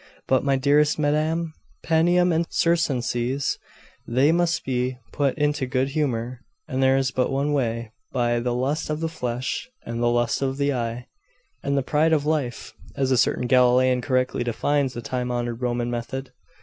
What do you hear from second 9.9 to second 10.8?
the lust of the